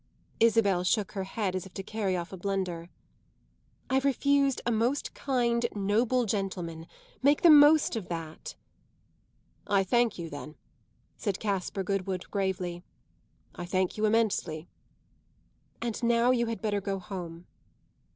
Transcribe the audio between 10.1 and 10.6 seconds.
you then,"